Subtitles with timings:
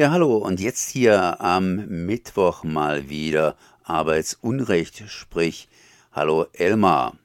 [0.00, 5.68] Ja, hallo und jetzt hier am Mittwoch mal wieder Arbeitsunrecht, sprich,
[6.14, 7.16] hallo Elmar.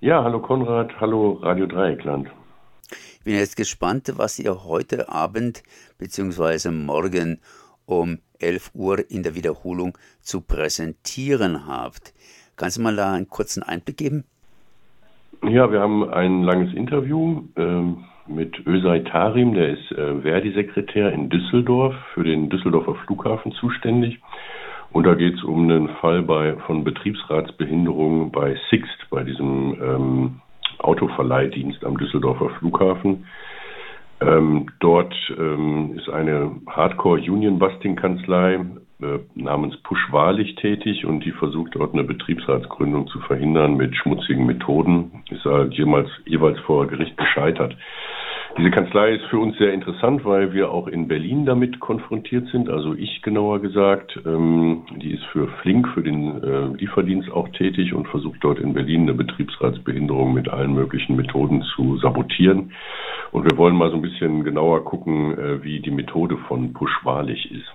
[0.00, 2.28] Ja, hallo Konrad, hallo Radio Dreieckland.
[2.90, 5.62] Ich bin jetzt gespannt, was ihr heute Abend
[5.96, 6.70] bzw.
[6.72, 7.40] morgen
[7.86, 12.12] um 11 Uhr in der Wiederholung zu präsentieren habt.
[12.56, 14.24] Kannst du mal da einen kurzen Einblick geben?
[15.42, 21.28] Ja, wir haben ein langes Interview ähm, mit Özay Tarim, der ist äh, Verdi-Sekretär in
[21.28, 24.20] Düsseldorf, für den Düsseldorfer Flughafen zuständig.
[24.92, 30.40] Und da geht es um einen Fall bei, von Betriebsratsbehinderung bei Sixt, bei diesem ähm,
[30.78, 33.26] Autoverleihdienst am Düsseldorfer Flughafen.
[34.20, 38.60] Ähm, dort ähm, ist eine Hardcore-Union-Busting-Kanzlei
[39.02, 44.46] äh, namens Push Wahrlich tätig und die versucht dort eine Betriebsratsgründung zu verhindern mit schmutzigen
[44.46, 45.24] Methoden.
[45.30, 47.76] Ist halt jemals, jeweils vor Gericht gescheitert.
[48.58, 52.68] Diese Kanzlei ist für uns sehr interessant, weil wir auch in Berlin damit konfrontiert sind,
[52.68, 54.20] also ich genauer gesagt.
[54.26, 58.74] Ähm, die ist für Flink, für den äh, Lieferdienst auch tätig und versucht dort in
[58.74, 62.72] Berlin eine Betriebsratsbehinderung mit allen möglichen Methoden zu sabotieren.
[63.30, 67.04] Und wir wollen mal so ein bisschen genauer gucken, äh, wie die Methode von Push
[67.04, 67.72] wahrlich ist.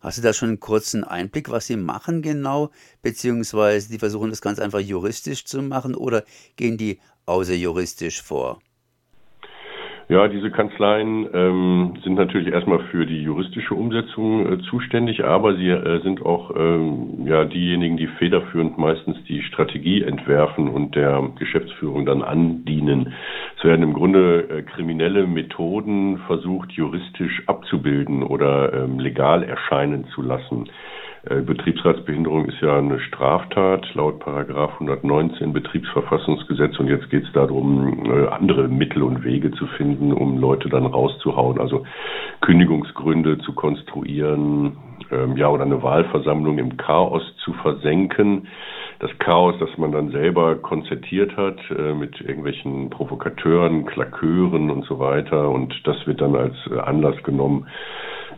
[0.00, 2.70] Hast du da schon einen kurzen Einblick, was sie machen genau?
[3.02, 6.24] Beziehungsweise die versuchen das ganz einfach juristisch zu machen oder
[6.56, 8.58] gehen die außerjuristisch vor?
[10.08, 15.68] Ja, diese Kanzleien ähm, sind natürlich erstmal für die juristische Umsetzung äh, zuständig, aber sie
[15.68, 22.06] äh, sind auch ähm, ja diejenigen, die federführend meistens die Strategie entwerfen und der Geschäftsführung
[22.06, 23.14] dann andienen.
[23.58, 30.22] Es werden im Grunde äh, kriminelle Methoden versucht, juristisch abzubilden oder ähm, legal erscheinen zu
[30.22, 30.68] lassen.
[31.28, 38.04] Äh, Betriebsratsbehinderung ist ja eine Straftat laut Paragraph 119 Betriebsverfassungsgesetz und jetzt geht es darum,
[38.06, 41.84] äh, andere Mittel und Wege zu finden, um Leute dann rauszuhauen, also
[42.42, 44.76] Kündigungsgründe zu konstruieren,
[45.10, 48.46] ähm, ja oder eine Wahlversammlung im Chaos zu versenken.
[49.00, 55.00] Das Chaos, das man dann selber konzertiert hat äh, mit irgendwelchen Provokateuren, Klakeuren und so
[55.00, 56.54] weiter und das wird dann als
[56.84, 57.66] Anlass genommen,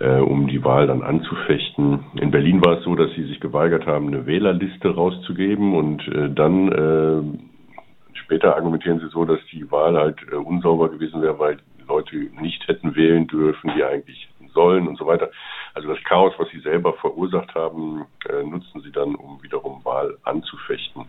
[0.00, 2.04] äh, um die Wahl dann anzufechten.
[2.20, 6.30] In Berlin war es so, dass sie sich geweigert haben, eine Wählerliste rauszugeben und äh,
[6.30, 11.58] dann äh, später argumentieren sie so, dass die Wahl halt äh, unsauber gewesen wäre, weil
[11.86, 15.30] Leute nicht hätten wählen dürfen, die eigentlich sollen und so weiter.
[15.74, 20.16] Also das Chaos, was sie selber verursacht haben, äh, nutzen sie dann, um wiederum Wahl
[20.24, 21.04] anzufechten.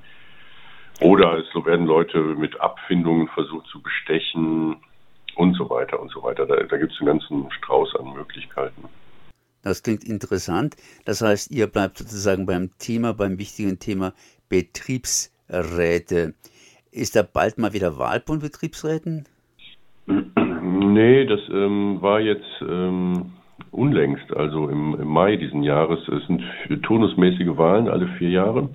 [0.99, 4.75] Oder so werden Leute mit Abfindungen versucht zu bestechen
[5.35, 6.45] und so weiter und so weiter.
[6.45, 8.83] Da, da gibt es einen ganzen Strauß an Möglichkeiten.
[9.63, 10.75] Das klingt interessant.
[11.05, 14.13] Das heißt, ihr bleibt sozusagen beim Thema, beim wichtigen Thema
[14.49, 16.33] Betriebsräte.
[16.91, 19.25] Ist da bald mal wieder Wahl von Betriebsräten?
[20.73, 23.31] Nee, das ähm, war jetzt ähm,
[23.71, 25.99] unlängst, also im, im, Mai diesen Jahres.
[26.07, 26.43] Es sind
[26.83, 28.69] turnusmäßige Wahlen alle vier Jahre.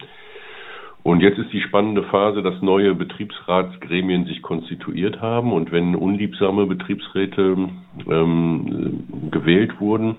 [1.06, 6.66] Und jetzt ist die spannende Phase, dass neue Betriebsratsgremien sich konstituiert haben und wenn unliebsame
[6.66, 7.68] Betriebsräte
[8.10, 10.16] ähm, gewählt wurden,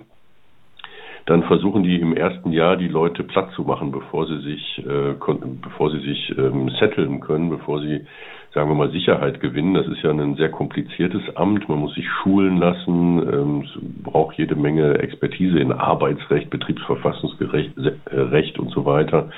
[1.25, 5.13] dann versuchen die im ersten Jahr die Leute platt zu machen, bevor sie sich, äh,
[5.61, 8.05] bevor sie sich ähm, setteln können, bevor sie,
[8.53, 9.73] sagen wir mal, Sicherheit gewinnen.
[9.73, 11.67] Das ist ja ein sehr kompliziertes Amt.
[11.67, 18.19] Man muss sich schulen lassen, ähm, es braucht jede Menge Expertise in Arbeitsrecht, Betriebsverfassungsrecht äh,
[18.19, 19.29] Recht und so weiter.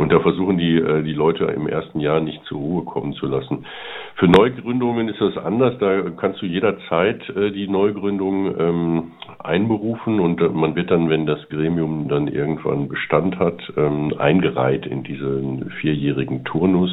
[0.00, 3.26] Und da versuchen die, äh, die Leute im ersten Jahr nicht zur Ruhe kommen zu
[3.26, 3.66] lassen.
[4.14, 5.74] Für Neugründungen ist das anders.
[5.78, 11.26] Da kannst du jederzeit äh, die Neugründung ähm, einberufen und äh, man wird dann, wenn
[11.26, 16.90] das Gremium dann irgendwann Bestand hat, ähm, eingereiht in diesen vierjährigen Turnus,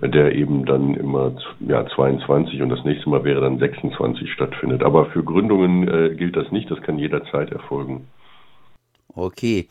[0.00, 4.82] der eben dann immer ja, 22 und das nächste Mal wäre dann 26 stattfindet.
[4.82, 6.70] Aber für Gründungen gilt das nicht.
[6.70, 8.06] Das kann jederzeit erfolgen.
[9.14, 9.66] Okay.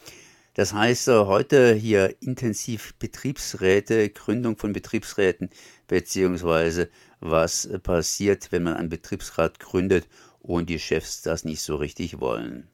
[0.55, 5.49] Das heißt, äh, heute hier intensiv Betriebsräte, Gründung von Betriebsräten,
[5.87, 6.89] beziehungsweise
[7.19, 10.07] was passiert, wenn man einen Betriebsrat gründet
[10.41, 12.67] und die Chefs das nicht so richtig wollen.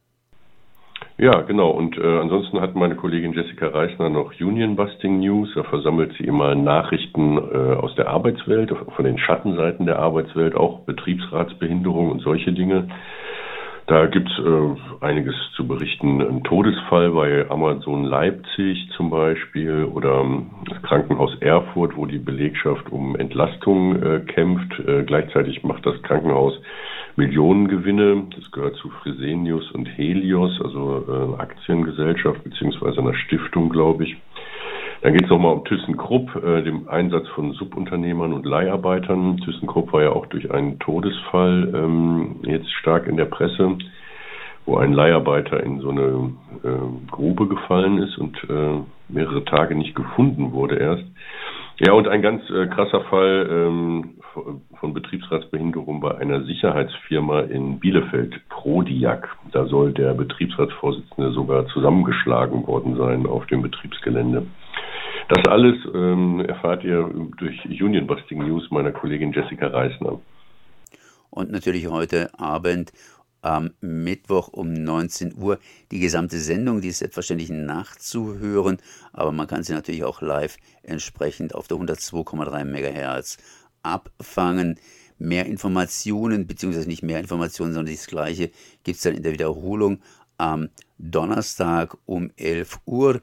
[1.18, 1.70] Ja, genau.
[1.72, 5.50] Und äh, ansonsten hat meine Kollegin Jessica Reisner noch Union Busting News.
[5.56, 10.82] Da versammelt sie immer Nachrichten äh, aus der Arbeitswelt, von den Schattenseiten der Arbeitswelt, auch
[10.82, 12.90] Betriebsratsbehinderung und solche Dinge.
[13.88, 16.20] Da gibt's äh, einiges zu berichten.
[16.20, 22.92] Ein Todesfall bei Amazon Leipzig zum Beispiel oder ähm, das Krankenhaus Erfurt, wo die Belegschaft
[22.92, 24.80] um Entlastung äh, kämpft.
[24.80, 26.60] Äh, gleichzeitig macht das Krankenhaus
[27.16, 28.24] Millionengewinne.
[28.36, 34.18] Das gehört zu Fresenius und Helios, also äh, Aktiengesellschaft beziehungsweise einer Stiftung, glaube ich.
[35.06, 39.38] Dann geht es nochmal um ThyssenKrupp, äh, dem Einsatz von Subunternehmern und Leiharbeitern.
[39.38, 43.78] ThyssenKrupp war ja auch durch einen Todesfall ähm, jetzt stark in der Presse,
[44.66, 46.32] wo ein Leiharbeiter in so eine
[46.64, 51.06] äh, Grube gefallen ist und äh, mehrere Tage nicht gefunden wurde erst.
[51.78, 54.16] Ja, und ein ganz äh, krasser Fall ähm,
[54.80, 59.30] von Betriebsratsbehinderung bei einer Sicherheitsfirma in Bielefeld, Prodiak.
[59.52, 64.48] Da soll der Betriebsratsvorsitzende sogar zusammengeschlagen worden sein auf dem Betriebsgelände.
[65.28, 70.20] Das alles ähm, erfahrt ihr durch Union Busting News meiner Kollegin Jessica Reisner.
[71.32, 72.94] Und natürlich heute Abend
[73.42, 75.60] am Mittwoch um 19 Uhr
[75.92, 76.82] die gesamte Sendung.
[76.82, 78.78] Die ist selbstverständlich nachzuhören,
[79.14, 83.38] aber man kann sie natürlich auch live entsprechend auf der 102,3 MHz
[83.82, 84.80] abfangen.
[85.18, 88.52] Mehr Informationen, beziehungsweise nicht mehr Informationen, sondern das gleiche
[88.84, 90.02] gibt es dann in der Wiederholung
[90.38, 90.70] am
[91.00, 93.22] Donnerstag um 11 Uhr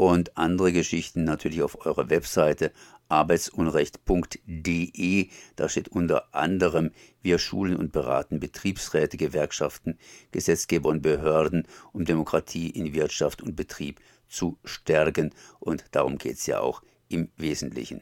[0.00, 2.72] und andere Geschichten natürlich auf eurer Webseite
[3.10, 5.28] arbeitsunrecht.de.
[5.56, 9.98] Da steht unter anderem, wir schulen und beraten Betriebsräte, Gewerkschaften,
[10.30, 15.34] Gesetzgeber und Behörden, um Demokratie in Wirtschaft und Betrieb zu stärken.
[15.58, 18.00] Und darum geht es ja auch im Wesentlichen.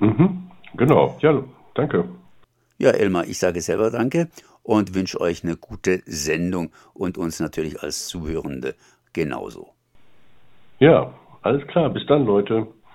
[0.00, 2.08] Mhm, genau, ja, danke.
[2.76, 4.30] Ja, Elmar, ich sage selber danke
[4.64, 8.74] und wünsche euch eine gute Sendung und uns natürlich als Zuhörende
[9.12, 9.77] genauso.
[10.78, 11.90] Ja, alles klar.
[11.90, 12.68] Bis dann, Leute.